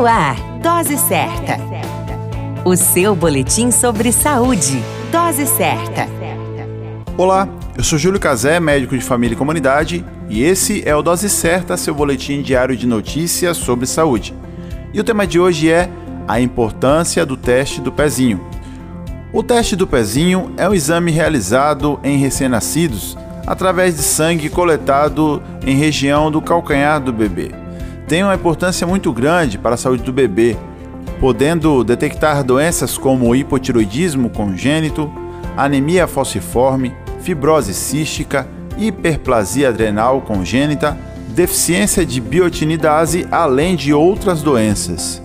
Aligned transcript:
No 0.00 0.06
ar, 0.06 0.34
Dose 0.62 0.96
Certa. 0.96 1.58
O 2.64 2.74
seu 2.74 3.14
boletim 3.14 3.70
sobre 3.70 4.10
saúde. 4.12 4.82
Dose 5.12 5.44
Certa. 5.44 6.08
Olá, 7.18 7.46
eu 7.76 7.84
sou 7.84 7.98
Júlio 7.98 8.18
Cazé, 8.18 8.58
médico 8.60 8.96
de 8.96 9.04
família 9.04 9.34
e 9.34 9.36
comunidade, 9.36 10.02
e 10.30 10.42
esse 10.42 10.82
é 10.88 10.96
o 10.96 11.02
Dose 11.02 11.28
Certa, 11.28 11.76
seu 11.76 11.94
boletim 11.94 12.40
diário 12.40 12.74
de 12.74 12.86
notícias 12.86 13.58
sobre 13.58 13.84
saúde. 13.84 14.34
E 14.94 14.98
o 14.98 15.04
tema 15.04 15.26
de 15.26 15.38
hoje 15.38 15.70
é 15.70 15.90
a 16.26 16.40
importância 16.40 17.26
do 17.26 17.36
teste 17.36 17.82
do 17.82 17.92
pezinho. 17.92 18.40
O 19.34 19.42
teste 19.42 19.76
do 19.76 19.86
pezinho 19.86 20.50
é 20.56 20.66
um 20.66 20.72
exame 20.72 21.10
realizado 21.10 22.00
em 22.02 22.16
recém-nascidos 22.16 23.18
através 23.46 23.96
de 23.96 24.02
sangue 24.02 24.48
coletado 24.48 25.42
em 25.66 25.76
região 25.76 26.30
do 26.30 26.40
calcanhar 26.40 27.00
do 27.00 27.12
bebê 27.12 27.52
tem 28.10 28.24
uma 28.24 28.34
importância 28.34 28.84
muito 28.88 29.12
grande 29.12 29.56
para 29.56 29.76
a 29.76 29.78
saúde 29.78 30.02
do 30.02 30.12
bebê, 30.12 30.56
podendo 31.20 31.84
detectar 31.84 32.42
doenças 32.42 32.98
como 32.98 33.36
hipotiroidismo 33.36 34.28
congênito, 34.30 35.08
anemia 35.56 36.08
falciforme, 36.08 36.92
fibrose 37.20 37.72
cística, 37.72 38.48
hiperplasia 38.76 39.68
adrenal 39.68 40.22
congênita, 40.22 40.98
deficiência 41.28 42.04
de 42.04 42.20
biotinidase, 42.20 43.28
além 43.30 43.76
de 43.76 43.94
outras 43.94 44.42
doenças. 44.42 45.22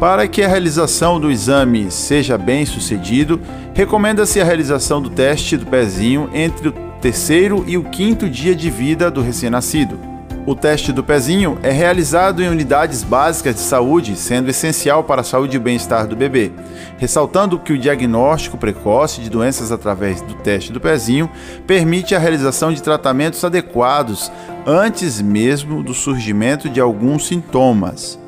Para 0.00 0.26
que 0.26 0.42
a 0.42 0.48
realização 0.48 1.20
do 1.20 1.30
exame 1.30 1.90
seja 1.90 2.38
bem 2.38 2.64
sucedido, 2.64 3.38
recomenda-se 3.74 4.40
a 4.40 4.44
realização 4.44 5.02
do 5.02 5.10
teste 5.10 5.58
do 5.58 5.66
pezinho 5.66 6.30
entre 6.32 6.68
o 6.68 6.72
terceiro 7.02 7.66
e 7.68 7.76
o 7.76 7.84
quinto 7.84 8.30
dia 8.30 8.54
de 8.54 8.70
vida 8.70 9.10
do 9.10 9.20
recém-nascido. 9.20 10.13
O 10.46 10.54
teste 10.54 10.92
do 10.92 11.02
pezinho 11.02 11.58
é 11.62 11.70
realizado 11.70 12.42
em 12.42 12.48
unidades 12.48 13.02
básicas 13.02 13.54
de 13.54 13.62
saúde, 13.62 14.14
sendo 14.14 14.50
essencial 14.50 15.02
para 15.02 15.22
a 15.22 15.24
saúde 15.24 15.56
e 15.56 15.60
bem-estar 15.60 16.06
do 16.06 16.14
bebê, 16.14 16.52
ressaltando 16.98 17.58
que 17.58 17.72
o 17.72 17.78
diagnóstico 17.78 18.58
precoce 18.58 19.22
de 19.22 19.30
doenças 19.30 19.72
através 19.72 20.20
do 20.20 20.34
teste 20.34 20.70
do 20.70 20.78
pezinho 20.78 21.30
permite 21.66 22.14
a 22.14 22.18
realização 22.18 22.74
de 22.74 22.82
tratamentos 22.82 23.42
adequados 23.42 24.30
antes 24.66 25.18
mesmo 25.18 25.82
do 25.82 25.94
surgimento 25.94 26.68
de 26.68 26.78
alguns 26.78 27.26
sintomas. 27.26 28.18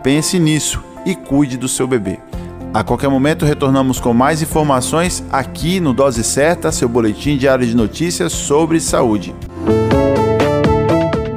Pense 0.00 0.38
nisso 0.38 0.80
e 1.04 1.16
cuide 1.16 1.56
do 1.56 1.66
seu 1.66 1.88
bebê. 1.88 2.20
A 2.72 2.84
qualquer 2.84 3.08
momento 3.08 3.44
retornamos 3.44 3.98
com 3.98 4.14
mais 4.14 4.40
informações 4.40 5.24
aqui 5.30 5.80
no 5.80 5.92
Dose 5.92 6.22
Certa, 6.22 6.70
seu 6.70 6.88
boletim 6.88 7.36
diário 7.36 7.66
de 7.66 7.74
notícias 7.74 8.32
sobre 8.32 8.78
saúde. 8.80 9.34